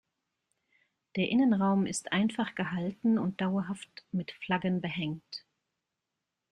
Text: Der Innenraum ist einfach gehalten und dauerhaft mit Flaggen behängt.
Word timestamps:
Der 1.15 1.29
Innenraum 1.29 1.85
ist 1.85 2.11
einfach 2.11 2.55
gehalten 2.55 3.19
und 3.19 3.39
dauerhaft 3.39 4.03
mit 4.11 4.31
Flaggen 4.31 4.81
behängt. 4.81 5.45